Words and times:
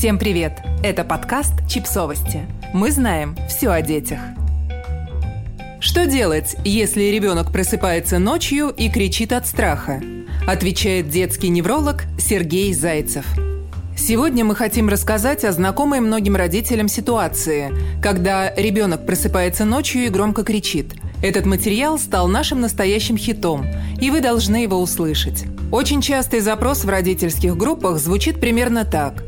Всем 0.00 0.18
привет! 0.18 0.62
Это 0.82 1.04
подкаст 1.04 1.52
«Чипсовости». 1.68 2.46
Мы 2.72 2.90
знаем 2.90 3.36
все 3.50 3.68
о 3.68 3.82
детях. 3.82 4.18
Что 5.78 6.06
делать, 6.06 6.56
если 6.64 7.02
ребенок 7.02 7.52
просыпается 7.52 8.18
ночью 8.18 8.70
и 8.70 8.88
кричит 8.88 9.30
от 9.30 9.46
страха? 9.46 10.00
Отвечает 10.46 11.10
детский 11.10 11.50
невролог 11.50 12.04
Сергей 12.18 12.72
Зайцев. 12.72 13.26
Сегодня 13.94 14.42
мы 14.42 14.54
хотим 14.54 14.88
рассказать 14.88 15.44
о 15.44 15.52
знакомой 15.52 16.00
многим 16.00 16.34
родителям 16.34 16.88
ситуации, 16.88 17.70
когда 18.02 18.54
ребенок 18.54 19.04
просыпается 19.04 19.66
ночью 19.66 20.06
и 20.06 20.08
громко 20.08 20.44
кричит. 20.44 20.94
Этот 21.22 21.44
материал 21.44 21.98
стал 21.98 22.26
нашим 22.26 22.62
настоящим 22.62 23.18
хитом, 23.18 23.66
и 24.00 24.10
вы 24.10 24.22
должны 24.22 24.62
его 24.62 24.80
услышать. 24.80 25.44
Очень 25.70 26.00
частый 26.00 26.40
запрос 26.40 26.84
в 26.84 26.88
родительских 26.88 27.54
группах 27.54 27.98
звучит 27.98 28.40
примерно 28.40 28.86
так. 28.86 29.22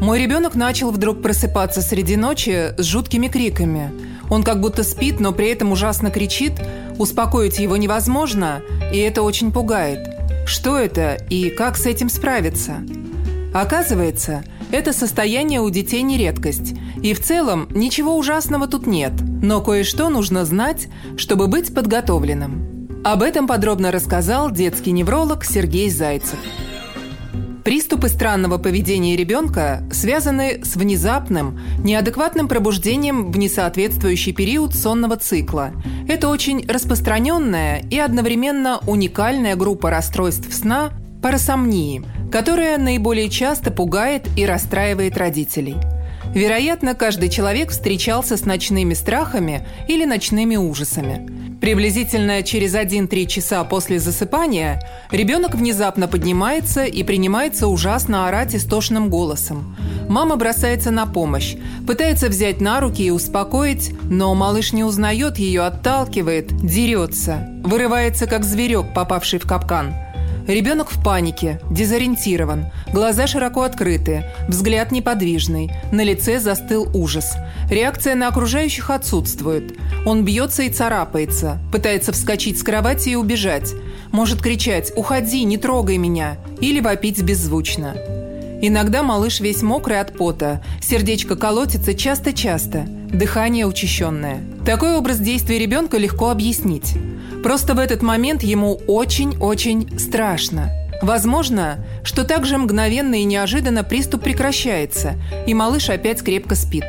Мой 0.00 0.20
ребенок 0.20 0.54
начал 0.54 0.90
вдруг 0.90 1.22
просыпаться 1.22 1.80
среди 1.80 2.16
ночи 2.16 2.74
с 2.76 2.84
жуткими 2.84 3.28
криками. 3.28 3.90
Он 4.28 4.42
как 4.42 4.60
будто 4.60 4.82
спит, 4.82 5.20
но 5.20 5.32
при 5.32 5.48
этом 5.48 5.72
ужасно 5.72 6.10
кричит, 6.10 6.52
успокоить 6.98 7.58
его 7.58 7.76
невозможно, 7.76 8.60
и 8.92 8.98
это 8.98 9.22
очень 9.22 9.52
пугает. 9.52 10.08
Что 10.46 10.78
это 10.78 11.14
и 11.30 11.50
как 11.50 11.76
с 11.76 11.86
этим 11.86 12.08
справиться? 12.08 12.84
Оказывается, 13.54 14.44
это 14.70 14.92
состояние 14.92 15.60
у 15.60 15.70
детей 15.70 16.02
не 16.02 16.18
редкость. 16.18 16.74
И 17.02 17.14
в 17.14 17.22
целом 17.22 17.68
ничего 17.70 18.16
ужасного 18.16 18.66
тут 18.66 18.86
нет. 18.86 19.12
Но 19.42 19.60
кое-что 19.60 20.08
нужно 20.08 20.44
знать, 20.44 20.88
чтобы 21.16 21.46
быть 21.46 21.74
подготовленным. 21.74 23.02
Об 23.04 23.22
этом 23.22 23.46
подробно 23.46 23.92
рассказал 23.92 24.50
детский 24.50 24.92
невролог 24.92 25.44
Сергей 25.44 25.88
Зайцев. 25.88 26.38
Приступы 27.66 28.08
странного 28.08 28.58
поведения 28.58 29.16
ребенка 29.16 29.82
связаны 29.90 30.64
с 30.64 30.76
внезапным, 30.76 31.58
неадекватным 31.82 32.46
пробуждением 32.46 33.32
в 33.32 33.38
несоответствующий 33.38 34.32
период 34.32 34.72
сонного 34.72 35.16
цикла. 35.16 35.72
Это 36.06 36.28
очень 36.28 36.64
распространенная 36.68 37.82
и 37.90 37.98
одновременно 37.98 38.78
уникальная 38.86 39.56
группа 39.56 39.90
расстройств 39.90 40.54
сна– 40.54 40.92
парасомнии– 41.22 42.04
которая 42.30 42.78
наиболее 42.78 43.28
часто 43.28 43.72
пугает 43.72 44.28
и 44.36 44.46
расстраивает 44.46 45.16
родителей. 45.16 45.76
Вероятно, 46.34 46.94
каждый 46.94 47.30
человек 47.30 47.70
встречался 47.70 48.36
с 48.36 48.44
ночными 48.44 48.94
страхами 48.94 49.66
или 49.88 50.04
ночными 50.04 50.54
ужасами. 50.54 51.45
Приблизительно 51.66 52.44
через 52.44 52.76
1-3 52.76 53.26
часа 53.26 53.64
после 53.64 53.98
засыпания 53.98 54.80
ребенок 55.10 55.56
внезапно 55.56 56.06
поднимается 56.06 56.84
и 56.84 57.02
принимается 57.02 57.66
ужасно 57.66 58.28
орать 58.28 58.54
истошным 58.54 59.10
голосом. 59.10 59.76
Мама 60.08 60.36
бросается 60.36 60.92
на 60.92 61.06
помощь, 61.06 61.56
пытается 61.84 62.28
взять 62.28 62.60
на 62.60 62.78
руки 62.78 63.02
и 63.02 63.10
успокоить, 63.10 63.92
но 64.04 64.32
малыш 64.36 64.72
не 64.72 64.84
узнает 64.84 65.38
ее, 65.38 65.62
отталкивает, 65.62 66.56
дерется, 66.56 67.48
вырывается 67.64 68.28
как 68.28 68.44
зверек, 68.44 68.94
попавший 68.94 69.40
в 69.40 69.42
капкан– 69.44 69.92
Ребенок 70.46 70.90
в 70.90 71.02
панике, 71.02 71.60
дезориентирован, 71.70 72.66
глаза 72.92 73.26
широко 73.26 73.62
открыты, 73.62 74.24
взгляд 74.46 74.92
неподвижный, 74.92 75.72
на 75.90 76.02
лице 76.02 76.38
застыл 76.38 76.88
ужас. 76.94 77.36
Реакция 77.68 78.14
на 78.14 78.28
окружающих 78.28 78.90
отсутствует. 78.90 79.76
Он 80.04 80.24
бьется 80.24 80.62
и 80.62 80.70
царапается, 80.70 81.58
пытается 81.72 82.12
вскочить 82.12 82.60
с 82.60 82.62
кровати 82.62 83.08
и 83.08 83.16
убежать. 83.16 83.74
Может 84.12 84.40
кричать 84.40 84.92
«Уходи, 84.94 85.42
не 85.42 85.58
трогай 85.58 85.96
меня!» 85.96 86.36
или 86.60 86.78
вопить 86.78 87.20
беззвучно. 87.22 87.96
Иногда 88.62 89.02
малыш 89.02 89.40
весь 89.40 89.62
мокрый 89.62 90.00
от 90.00 90.16
пота, 90.16 90.62
сердечко 90.80 91.34
колотится 91.34 91.92
часто-часто, 91.92 92.86
дыхание 92.86 93.66
учащенное. 93.66 94.40
Такой 94.64 94.96
образ 94.96 95.18
действия 95.18 95.58
ребенка 95.58 95.98
легко 95.98 96.30
объяснить. 96.30 96.94
Просто 97.42 97.74
в 97.74 97.78
этот 97.78 98.02
момент 98.02 98.42
ему 98.42 98.80
очень-очень 98.86 99.98
страшно. 99.98 100.70
Возможно, 101.02 101.84
что 102.02 102.24
также 102.24 102.58
мгновенно 102.58 103.20
и 103.20 103.24
неожиданно 103.24 103.84
приступ 103.84 104.22
прекращается, 104.22 105.14
и 105.46 105.54
малыш 105.54 105.90
опять 105.90 106.22
крепко 106.22 106.54
спит. 106.54 106.84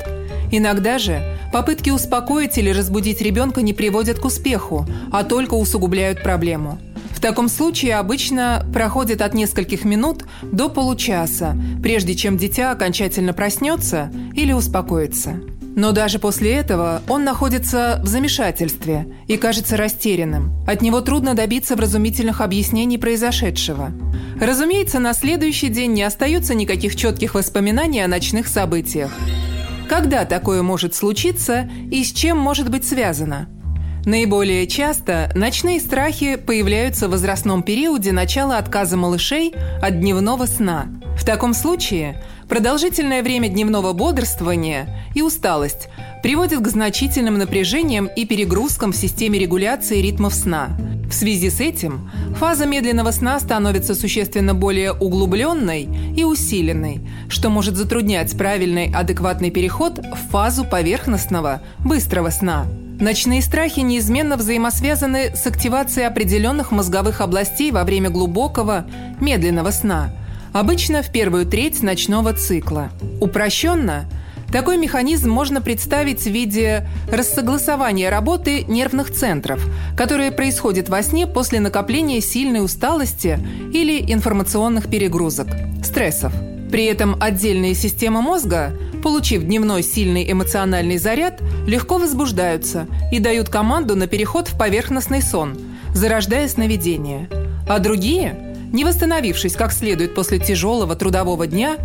Иногда 0.52 0.98
же 0.98 1.22
попытки 1.52 1.90
успокоить 1.90 2.58
или 2.58 2.70
разбудить 2.70 3.22
ребенка 3.22 3.62
не 3.62 3.74
приводят 3.74 4.20
к 4.20 4.26
успеху, 4.26 4.86
а 5.12 5.24
только 5.24 5.56
усугубляют 5.56 6.24
проблему. 6.24 6.80
В 7.12 7.20
таком 7.20 7.50
случае 7.50 7.96
обычно 7.96 8.64
проходит 8.74 9.22
от 9.22 9.34
нескольких 9.34 9.84
минут 9.84 10.26
до 10.44 10.70
получаса, 10.70 11.58
прежде 11.82 12.14
чем 12.16 12.38
дитя 12.38 12.72
окончательно 12.72 13.34
проснется 13.34 14.12
или 14.36 14.54
успокоится. 14.54 15.40
Но 15.78 15.92
даже 15.92 16.18
после 16.18 16.56
этого 16.56 17.04
он 17.08 17.24
находится 17.24 18.02
в 18.04 18.08
замешательстве 18.08 19.06
и 19.28 19.38
кажется 19.38 19.78
растерянным. 19.78 20.52
От 20.68 20.82
него 20.82 21.02
трудно 21.02 21.36
добиться 21.36 21.76
вразумительных 21.76 22.42
объяснений 22.42 22.98
произошедшего. 22.98 23.92
Разумеется, 24.42 24.98
на 24.98 25.14
следующий 25.14 25.70
день 25.70 25.94
не 25.94 26.02
остается 26.02 26.56
никаких 26.56 26.96
четких 26.96 27.36
воспоминаний 27.36 28.02
о 28.02 28.08
ночных 28.08 28.48
событиях. 28.48 29.12
Когда 29.88 30.26
такое 30.26 30.64
может 30.64 30.96
случиться 30.96 31.70
и 31.92 32.04
с 32.04 32.12
чем 32.12 32.40
может 32.40 32.72
быть 32.72 32.84
связано? 32.84 33.48
Наиболее 34.04 34.66
часто 34.66 35.32
ночные 35.36 35.80
страхи 35.80 36.38
появляются 36.38 37.08
в 37.08 37.12
возрастном 37.12 37.62
периоде 37.62 38.12
начала 38.12 38.58
отказа 38.58 38.98
малышей 38.98 39.54
от 39.80 40.00
дневного 40.00 40.48
сна. 40.48 40.88
В 41.18 41.26
таком 41.26 41.54
случае 41.54 42.24
Продолжительное 42.50 43.24
время 43.24 43.50
дневного 43.50 43.92
бодрствования 43.92 44.88
и 45.14 45.22
усталость 45.22 45.90
приводят 46.24 46.62
к 46.62 46.68
значительным 46.70 47.38
напряжениям 47.38 48.08
и 48.08 48.26
перегрузкам 48.26 48.94
в 48.94 48.96
системе 48.96 49.38
регуляции 49.38 50.02
ритмов 50.02 50.34
сна. 50.34 50.70
В 51.10 51.14
связи 51.14 51.50
с 51.50 51.60
этим 51.60 52.10
фаза 52.38 52.66
медленного 52.66 53.12
сна 53.12 53.40
становится 53.42 53.96
существенно 53.96 54.54
более 54.54 54.94
углубленной 54.94 55.90
и 56.16 56.24
усиленной, 56.24 57.02
что 57.28 57.50
может 57.50 57.76
затруднять 57.76 58.38
правильный 58.38 58.94
адекватный 58.94 59.52
переход 59.52 60.00
в 60.00 60.32
фазу 60.32 60.64
поверхностного, 60.64 61.62
быстрого 61.80 62.30
сна. 62.30 62.66
Ночные 63.00 63.42
страхи 63.42 63.82
неизменно 63.82 64.38
взаимосвязаны 64.38 65.36
с 65.36 65.46
активацией 65.46 66.08
определенных 66.08 66.72
мозговых 66.72 67.20
областей 67.20 67.72
во 67.72 67.84
время 67.84 68.10
глубокого, 68.10 68.86
медленного 69.20 69.72
сна– 69.72 70.14
Обычно 70.54 71.04
в 71.04 71.12
первую 71.12 71.46
треть 71.46 71.84
ночного 71.84 72.34
цикла. 72.34 72.90
Упрощенно 73.20 74.10
такой 74.52 74.78
механизм 74.78 75.30
можно 75.30 75.62
представить 75.62 76.22
в 76.22 76.30
виде 76.30 76.88
рассогласования 77.12 78.10
работы 78.10 78.64
нервных 78.64 79.14
центров, 79.14 79.62
которое 79.98 80.32
происходит 80.32 80.88
во 80.88 81.04
сне 81.04 81.28
после 81.28 81.60
накопления 81.60 82.22
сильной 82.22 82.64
усталости 82.64 83.40
или 83.74 84.02
информационных 84.12 84.90
перегрузок, 84.90 85.48
стрессов. 85.84 86.32
При 86.72 86.86
этом 86.86 87.18
отдельные 87.22 87.74
системы 87.74 88.22
мозга, 88.22 88.74
получив 89.04 89.44
дневной 89.44 89.84
сильный 89.84 90.30
эмоциональный 90.30 90.98
заряд, 90.98 91.42
легко 91.66 91.98
возбуждаются 91.98 92.88
и 93.12 93.20
дают 93.20 93.50
команду 93.50 93.96
на 93.96 94.08
переход 94.08 94.48
в 94.48 94.58
поверхностный 94.58 95.22
сон, 95.22 95.58
зарождая 95.94 96.48
сновидение. 96.48 97.30
А 97.68 97.80
другие– 97.80 98.44
не 98.72 98.86
восстановившись 98.86 99.56
как 99.56 99.72
следует 99.72 100.16
после 100.16 100.40
тяжелого 100.40 100.96
трудового 100.96 101.48
дня, 101.48 101.78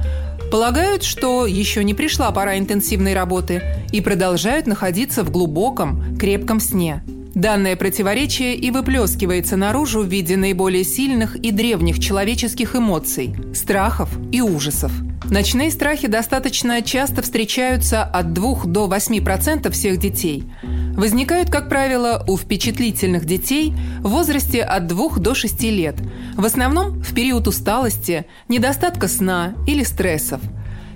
полагают, 0.51 1.03
что 1.03 1.47
еще 1.47 1.83
не 1.83 1.95
пришла 1.95 2.31
пора 2.31 2.59
интенсивной 2.59 3.15
работы 3.15 3.63
и 3.93 4.01
продолжают 4.01 4.67
находиться 4.67 5.25
в 5.25 5.31
глубоком, 5.31 6.17
крепком 6.19 6.61
сне. 6.61 7.03
Данное 7.35 7.77
противоречие 7.77 8.55
и 8.55 8.71
выплескивается 8.71 9.57
наружу 9.57 10.03
в 10.03 10.07
виде 10.07 10.37
наиболее 10.37 10.85
сильных 10.85 11.37
и 11.37 11.51
древних 11.51 11.99
человеческих 11.99 12.77
эмоций– 12.77 13.35
страхов 13.55 14.11
и 14.31 14.43
ужасов. 14.43 14.93
Ночные 15.31 15.71
страхи 15.71 16.09
достаточно 16.09 16.83
часто 16.83 17.23
встречаются 17.23 18.05
от 18.05 18.35
2 18.35 18.65
до 18.67 18.87
8% 18.87 19.71
всех 19.71 19.99
детей– 19.99 20.45
возникают, 20.97 21.51
как 21.51 21.69
правило, 21.69 22.25
у 22.29 22.37
впечатлительных 22.37 23.25
детей 23.25 23.75
в 24.01 24.09
возрасте 24.09 24.63
от 24.63 24.87
2 24.87 25.19
до 25.19 25.35
6 25.35 25.63
лет, 25.65 25.97
в 26.35 26.45
основном 26.45 27.03
в 27.03 27.15
период 27.15 27.49
усталости, 27.49 28.27
недостатка 28.49 29.09
сна 29.09 29.55
или 29.67 29.83
стрессов. 29.83 30.41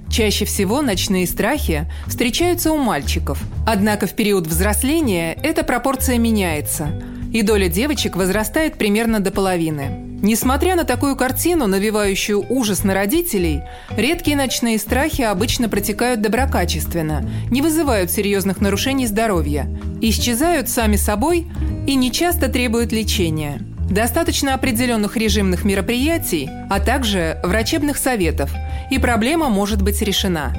Чаще 0.09 0.45
всего 0.45 0.83
ночные 0.83 1.27
страхи 1.27 1.91
встречаются 2.07 2.73
у 2.73 2.79
мальчиков, 2.79 3.43
однако 3.67 4.07
в 4.07 4.15
период 4.15 4.47
взросления 4.47 5.35
эта 5.43 5.65
пропорция 5.65 6.19
меняется, 6.19 6.89
и 7.33 7.43
доля 7.43 7.69
девочек 7.69 8.17
возрастает 8.17 8.79
примерно 8.79 9.21
до 9.21 9.31
половины. 9.33 10.06
Несмотря 10.23 10.77
на 10.77 10.85
такую 10.85 11.15
картину, 11.15 11.67
навевающую 11.67 12.45
ужас 12.49 12.85
на 12.85 12.95
родителей, 12.95 13.63
редкие 13.97 14.37
ночные 14.37 14.79
страхи 14.79 15.23
обычно 15.23 15.69
протекают 15.69 16.23
доброкачественно, 16.23 17.29
не 17.51 17.61
вызывают 17.61 18.11
серьезных 18.11 18.61
нарушений 18.61 19.07
здоровья, 19.07 19.69
исчезают 20.01 20.71
сами 20.71 20.97
собой 20.97 21.47
и 21.87 21.95
нечасто 21.95 22.49
требуют 22.49 22.93
лечения. 22.93 23.61
Достаточно 23.91 24.55
определенных 24.55 25.17
режимных 25.17 25.65
мероприятий, 25.65 26.49
а 26.71 26.81
также 26.81 27.39
врачебных 27.45 27.99
советов, 27.99 28.51
и 28.91 28.99
проблема 28.99 29.49
может 29.49 29.83
быть 29.83 30.01
решена. 30.03 30.53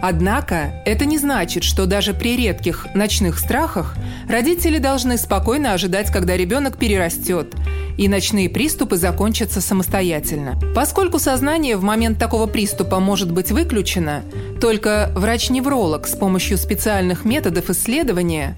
Однако 0.00 0.82
это 0.84 1.04
не 1.04 1.16
значит, 1.16 1.62
что 1.62 1.86
даже 1.86 2.12
при 2.12 2.36
редких 2.36 2.88
ночных 2.94 3.38
страхах 3.38 3.94
родители 4.28 4.78
должны 4.78 5.16
спокойно 5.16 5.74
ожидать, 5.74 6.10
когда 6.10 6.36
ребенок 6.36 6.76
перерастет, 6.76 7.54
и 7.96 8.08
ночные 8.08 8.48
приступы 8.48 8.96
закончатся 8.96 9.60
самостоятельно. 9.60 10.58
Поскольку 10.74 11.18
сознание 11.18 11.76
в 11.76 11.82
момент 11.82 12.18
такого 12.18 12.46
приступа 12.46 13.00
может 13.00 13.32
быть 13.32 13.50
выключено, 13.50 14.22
только 14.60 15.10
врач-невролог 15.14 16.06
с 16.06 16.16
помощью 16.16 16.58
специальных 16.58 17.24
методов 17.24 17.70
исследования 17.70 18.56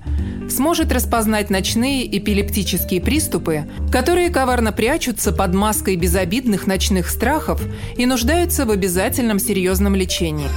сможет 0.50 0.92
распознать 0.92 1.50
ночные 1.50 2.06
эпилептические 2.18 3.00
приступы, 3.00 3.64
которые 3.90 4.30
коварно 4.30 4.72
прячутся 4.72 5.32
под 5.32 5.54
маской 5.54 5.96
безобидных 5.96 6.66
ночных 6.66 7.08
страхов 7.08 7.62
и 7.96 8.06
нуждаются 8.06 8.66
в 8.66 8.70
обязательном 8.70 9.38
серьезном 9.38 9.94
лечении. 9.94 10.48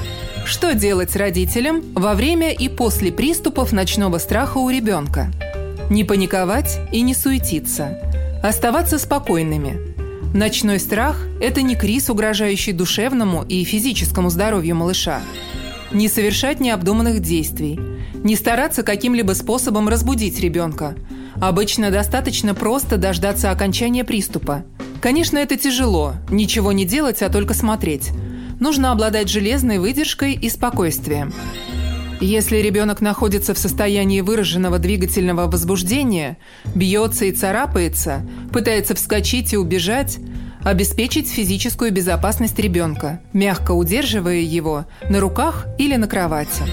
Что 0.46 0.74
делать 0.74 1.16
родителям 1.16 1.84
во 1.94 2.14
время 2.14 2.54
и 2.54 2.70
после 2.70 3.12
приступов 3.12 3.74
ночного 3.74 4.18
страха 4.18 4.60
у 4.60 4.70
ребенка? 4.70 5.32
Не 5.90 6.04
паниковать 6.04 6.80
и 6.92 7.02
не 7.02 7.14
суетиться. 7.14 8.00
Оставаться 8.44 9.00
спокойными. 9.00 9.80
Ночной 10.34 10.80
страх– 10.80 11.26
это 11.42 11.62
не 11.62 11.76
криз, 11.76 12.10
угрожающий 12.10 12.72
душевному 12.72 13.44
и 13.44 13.64
физическому 13.64 14.30
здоровью 14.30 14.76
малыша. 14.76 15.22
Не 15.92 16.08
совершать 16.08 16.60
необдуманных 16.60 17.20
действий. 17.22 17.80
Не 18.16 18.36
стараться 18.36 18.84
каким-либо 18.84 19.34
способом 19.34 19.90
разбудить 19.90 20.40
ребенка. 20.40 20.96
Обычно 21.42 21.92
достаточно 21.92 22.54
просто 22.54 22.98
дождаться 22.98 23.52
окончания 23.52 24.04
приступа. 24.04 24.64
Конечно, 25.02 25.38
это 25.38 25.58
тяжело– 25.58 26.14
ничего 26.30 26.72
не 26.72 26.86
делать, 26.86 27.22
а 27.22 27.30
только 27.30 27.54
смотреть– 27.54 28.12
нужно 28.60 28.92
обладать 28.92 29.30
железной 29.30 29.80
выдержкой 29.80 30.34
и 30.34 30.50
спокойствием. 30.50 31.34
Если 32.20 32.58
ребенок 32.58 33.00
находится 33.00 33.54
в 33.54 33.60
состоянии 33.60 34.22
выраженного 34.22 34.80
двигательного 34.80 35.46
возбуждения, 35.46 36.38
бьется 36.74 37.26
и 37.26 37.32
царапается, 37.32 38.28
пытается 38.52 38.96
вскочить 38.96 39.54
и 39.54 39.58
убежать, 39.58 40.18
обеспечить 40.64 41.30
физическую 41.30 41.92
безопасность 41.92 42.58
ребенка, 42.58 43.22
мягко 43.34 43.72
удерживая 43.72 44.40
его 44.40 44.86
на 45.10 45.20
руках 45.20 45.68
или 45.78 45.96
на 45.96 46.08
кровати. 46.08 46.64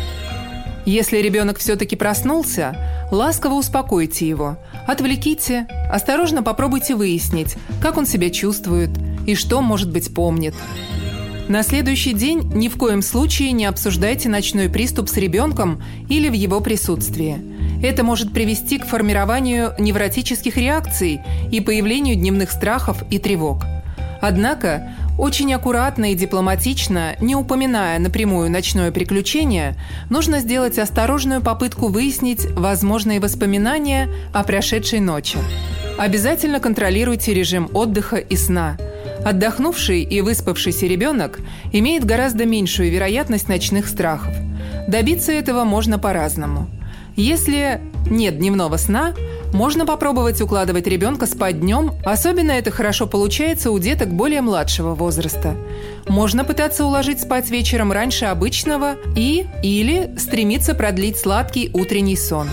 Если 0.87 1.19
ребенок 1.19 1.59
все-таки 1.59 1.95
проснулся, 1.95 3.09
ласково 3.11 3.55
успокойте 3.55 4.27
его, 4.27 4.59
отвлеките, 4.87 5.67
осторожно 5.91 6.43
попробуйте 6.43 6.95
выяснить, 6.95 7.57
как 7.83 7.99
он 7.99 8.07
себя 8.07 8.31
чувствует 8.31 8.91
и 9.27 9.35
что, 9.35 9.61
может 9.61 9.93
быть, 9.93 10.15
помнит– 10.15 10.55
на 11.49 11.63
следующий 11.63 12.15
день 12.15 12.51
ни 12.55 12.69
в 12.69 12.79
коем 12.79 13.03
случае 13.03 13.53
не 13.53 13.67
обсуждайте 13.67 14.31
ночной 14.31 14.71
приступ 14.71 15.11
с 15.11 15.17
ребенком 15.19 15.83
или 16.09 16.31
в 16.31 16.33
его 16.33 16.61
присутствии. 16.61 17.37
Это 17.83 18.03
может 18.03 18.33
привести 18.33 18.79
к 18.79 18.87
формированию 18.87 19.75
невротических 19.79 20.57
реакций 20.57 21.21
и 21.53 21.61
появлению 21.61 22.17
дневных 22.17 22.51
страхов 22.51 23.03
и 23.11 23.19
тревог. 23.19 23.63
Однако, 24.23 24.95
очень 25.19 25.53
аккуратно 25.53 26.13
и 26.13 26.15
дипломатично, 26.15 27.15
не 27.21 27.37
упоминая 27.37 27.99
напрямую 27.99 28.51
ночное 28.51 28.91
приключение, 28.91 29.77
нужно 30.09 30.41
сделать 30.41 30.79
осторожную 30.79 31.43
попытку 31.43 31.89
выяснить 31.89 32.47
возможные 32.53 33.21
воспоминания 33.21 34.09
о 34.33 34.45
прошедшей 34.45 35.01
ночи. 35.01 35.37
Обязательно 35.99 36.59
контролируйте 36.59 37.35
режим 37.35 37.69
отдыха 37.75 38.17
и 38.17 38.35
сна– 38.35 38.79
Отдохнувший 39.25 40.03
и 40.03 40.21
выспавшийся 40.21 40.87
ребенок 40.87 41.41
имеет 41.73 42.05
гораздо 42.05 42.45
меньшую 42.45 42.91
вероятность 42.91 43.49
ночных 43.49 43.89
страхов. 43.89 44.35
Добиться 44.87 45.33
этого 45.33 45.65
можно 45.65 45.99
по-разному. 45.99 46.69
Если 47.17 47.81
нет 48.11 48.39
дневного 48.39 48.77
сна, 48.77 49.15
можно 49.53 49.87
попробовать 49.87 50.43
укладывать 50.43 50.87
ребенка 50.87 51.27
спать 51.27 51.61
днем, 51.61 51.93
особенно 52.05 52.51
это 52.51 52.71
хорошо 52.71 53.07
получается 53.07 53.71
у 53.71 53.79
деток 53.79 54.13
более 54.13 54.43
младшего 54.43 54.95
возраста. 54.95 55.57
Можно 56.07 56.45
пытаться 56.45 56.85
уложить 56.85 57.21
спать 57.21 57.51
вечером 57.51 57.93
раньше 57.93 58.27
обычного 58.27 58.97
и 59.17 59.47
или 59.63 60.15
стремиться 60.19 60.75
продлить 60.75 61.17
сладкий 61.17 61.71
утренний 61.73 62.17
сон. 62.17 62.49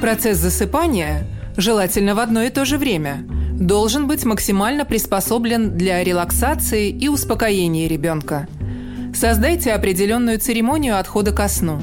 Процесс 0.00 0.38
засыпания 0.38 1.26
желательно 1.56 2.14
в 2.14 2.20
одно 2.20 2.44
и 2.44 2.50
то 2.50 2.64
же 2.64 2.78
время– 2.78 3.26
должен 3.58 4.06
быть 4.06 4.24
максимально 4.24 4.84
приспособлен 4.84 5.76
для 5.76 6.02
релаксации 6.04 6.90
и 6.90 7.08
успокоения 7.08 7.88
ребенка. 7.88 8.46
Создайте 9.14 9.72
определенную 9.72 10.38
церемонию 10.38 10.98
отхода 10.98 11.32
ко 11.32 11.48
сну. 11.48 11.82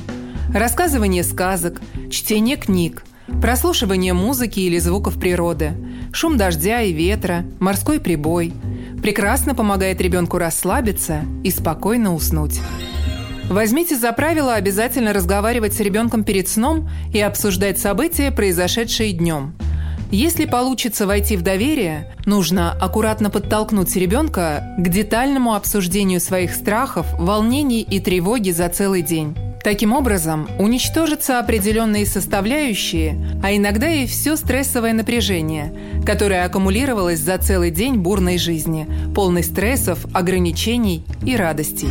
Рассказывание 0.53 1.23
сказок, 1.23 1.81
чтение 2.09 2.55
книг, 2.55 3.03
прослушивание 3.41 4.13
музыки 4.13 4.61
или 4.61 4.77
звуков 4.79 5.19
природы, 5.19 5.73
шум 6.13 6.37
дождя 6.37 6.81
и 6.81 6.93
ветра, 6.93 7.45
морской 7.59 7.99
прибой 7.99 8.53
прекрасно 9.01 9.53
помогает 9.53 9.99
ребенку 9.99 10.37
расслабиться 10.37 11.25
и 11.43 11.51
спокойно 11.51 12.15
уснуть. 12.15 12.61
Возьмите 13.49 13.95
за 13.95 14.11
правило 14.13 14.55
обязательно 14.55 15.13
разговаривать 15.13 15.73
с 15.73 15.79
ребенком 15.79 16.23
перед 16.23 16.47
сном 16.47 16.89
и 17.13 17.19
обсуждать 17.19 17.77
события, 17.77 18.31
произошедшие 18.31 19.11
днем– 19.11 19.53
если 20.11 20.45
получится 20.45 21.07
войти 21.07 21.35
в 21.35 21.41
доверие, 21.41 22.11
нужно 22.25 22.71
аккуратно 22.71 23.29
подтолкнуть 23.29 23.95
ребенка 23.95 24.75
к 24.77 24.87
детальному 24.87 25.55
обсуждению 25.55 26.19
своих 26.19 26.53
страхов, 26.53 27.07
волнений 27.13 27.81
и 27.81 27.99
тревоги 27.99 28.51
за 28.51 28.69
целый 28.69 29.01
день. 29.01 29.35
Таким 29.65 29.93
образом, 29.93 30.47
уничтожатся 30.59 31.39
определенные 31.39 32.05
составляющие, 32.05 33.39
а 33.43 33.51
иногда 33.55 33.89
и 33.89 34.05
все 34.05 34.35
стрессовое 34.35 34.93
напряжение, 34.93 35.73
которое 36.05 36.45
аккумулировалось 36.45 37.19
за 37.19 37.39
целый 37.39 37.71
день 37.71 37.95
бурной 37.95 38.37
жизни, 38.37 38.87
полной 39.15 39.43
стрессов, 39.43 40.05
ограничений 40.13 41.03
и 41.25 41.35
радостей. 41.35 41.89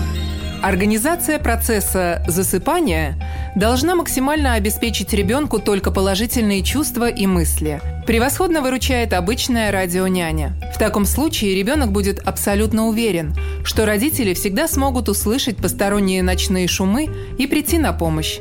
Организация 0.62 1.38
процесса 1.40 2.24
засыпания 2.28 3.16
должна 3.56 3.96
максимально 3.96 4.54
обеспечить 4.54 5.12
ребенку 5.12 5.58
только 5.58 5.90
положительные 5.90 6.62
чувства 6.62 7.10
и 7.10 7.26
мысли. 7.26 7.82
Превосходно 8.06 8.60
выручает 8.60 9.14
обычная 9.14 9.72
радионяня. 9.72 10.52
В 10.74 10.78
таком 10.78 11.06
случае 11.06 11.54
ребенок 11.54 11.90
будет 11.90 12.18
абсолютно 12.18 12.86
уверен, 12.86 13.34
что 13.64 13.86
родители 13.86 14.34
всегда 14.34 14.68
смогут 14.68 15.08
услышать 15.08 15.56
посторонние 15.56 16.22
ночные 16.22 16.68
шумы 16.68 17.08
и 17.38 17.46
прийти 17.46 17.78
на 17.78 17.94
помощь. 17.94 18.40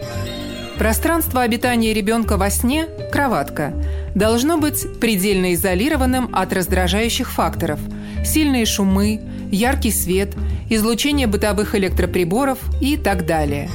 Пространство 0.78 1.44
обитания 1.44 1.94
ребенка 1.94 2.36
во 2.36 2.50
сне– 2.50 2.88
кроватка– 3.12 3.74
должно 4.16 4.58
быть 4.58 5.00
предельно 5.00 5.54
изолированным 5.54 6.30
от 6.34 6.52
раздражающих 6.52 7.32
факторов– 7.32 7.80
сильные 8.26 8.66
шумы, 8.66 9.22
яркий 9.50 9.92
свет, 9.92 10.34
излучение 10.70 11.28
бытовых 11.28 11.74
электроприборов 11.76 12.60
и 12.82 12.98
так 12.98 13.26
далее. 13.26 13.70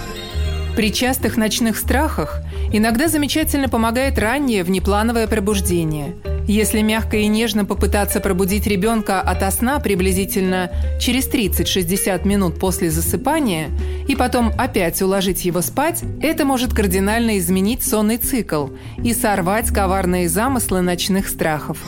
При 0.76 0.92
частых 0.92 1.36
ночных 1.36 1.78
страхах 1.78 2.42
иногда 2.72 3.08
замечательно 3.08 3.68
помогает 3.68 4.18
раннее 4.18 4.64
внеплановое 4.64 5.26
пробуждение. 5.26 6.16
Если 6.48 6.80
мягко 6.80 7.18
и 7.18 7.26
нежно 7.26 7.66
попытаться 7.66 8.20
пробудить 8.20 8.66
ребенка 8.66 9.20
от 9.20 9.52
сна 9.52 9.80
приблизительно 9.80 10.70
через 10.98 11.28
30-60 11.28 12.26
минут 12.26 12.58
после 12.58 12.90
засыпания 12.90 13.68
и 14.08 14.16
потом 14.16 14.52
опять 14.56 15.02
уложить 15.02 15.44
его 15.44 15.60
спать, 15.60 16.02
это 16.22 16.46
может 16.46 16.72
кардинально 16.72 17.38
изменить 17.38 17.82
сонный 17.82 18.16
цикл 18.16 18.68
и 19.04 19.12
сорвать 19.12 19.68
коварные 19.68 20.28
замыслы 20.28 20.80
ночных 20.80 21.28
страхов. 21.28 21.78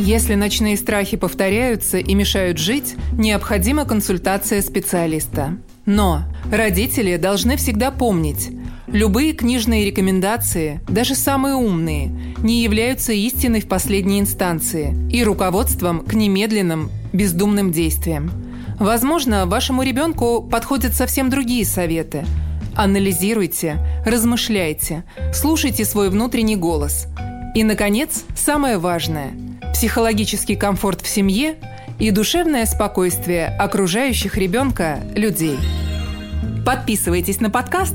Если 0.00 0.34
ночные 0.34 0.76
страхи 0.76 1.16
повторяются 1.16 1.98
и 1.98 2.14
мешают 2.14 2.58
жить, 2.58 2.96
необходима 3.12 3.84
консультация 3.84 4.60
специалиста. 4.60 5.56
Но 5.86 6.24
родители 6.50 7.16
должны 7.16 7.56
всегда 7.56 7.92
помнить, 7.92 8.50
любые 8.94 9.32
книжные 9.32 9.84
рекомендации, 9.84 10.80
даже 10.88 11.16
самые 11.16 11.56
умные, 11.56 12.12
не 12.38 12.62
являются 12.62 13.12
истиной 13.12 13.60
в 13.60 13.68
последней 13.68 14.20
инстанции 14.20 14.96
и 15.10 15.24
руководством 15.24 16.04
к 16.04 16.14
немедленным, 16.14 16.90
бездумным 17.12 17.72
действиям. 17.72 18.30
Возможно, 18.78 19.46
вашему 19.46 19.82
ребенку 19.82 20.40
подходят 20.42 20.94
совсем 20.94 21.28
другие 21.28 21.64
советы. 21.64 22.24
Анализируйте, 22.76 23.78
размышляйте, 24.06 25.02
слушайте 25.32 25.84
свой 25.84 26.08
внутренний 26.08 26.56
голос. 26.56 27.06
И, 27.56 27.64
наконец, 27.64 28.24
самое 28.36 28.78
важное– 28.78 29.32
психологический 29.72 30.54
комфорт 30.54 31.02
в 31.02 31.08
семье 31.08 31.56
и 31.98 32.12
душевное 32.12 32.64
спокойствие 32.64 33.46
окружающих 33.46 34.36
ребенка 34.36 35.00
людей. 35.16 35.58
Подписывайтесь 36.64 37.40
на 37.40 37.50
подкаст, 37.50 37.94